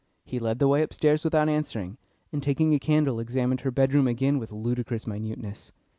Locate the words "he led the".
0.25-0.67